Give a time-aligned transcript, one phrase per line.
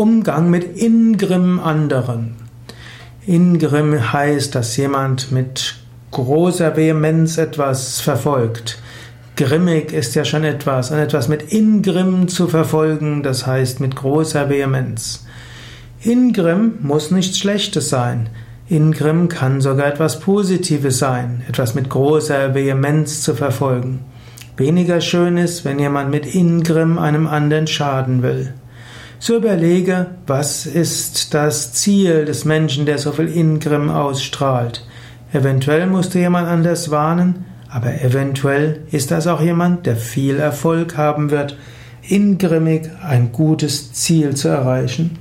[0.00, 2.34] Umgang mit Ingrimm anderen.
[3.26, 5.74] Ingrimm heißt, dass jemand mit
[6.10, 8.80] großer Vehemenz etwas verfolgt.
[9.36, 14.48] Grimmig ist ja schon etwas, und etwas mit Ingrimm zu verfolgen, das heißt mit großer
[14.48, 15.26] Vehemenz.
[16.02, 18.30] Ingrimm muss nichts Schlechtes sein.
[18.70, 24.00] Ingrimm kann sogar etwas Positives sein, etwas mit großer Vehemenz zu verfolgen.
[24.56, 28.54] Weniger schön ist, wenn jemand mit Ingrimm einem anderen schaden will.
[29.22, 34.82] So überlege, was ist das Ziel des Menschen, der so viel Ingrimm ausstrahlt.
[35.30, 40.96] Eventuell musst du jemand anders warnen, aber eventuell ist das auch jemand, der viel Erfolg
[40.96, 41.58] haben wird,
[42.00, 45.18] ingrimmig ein gutes Ziel zu erreichen.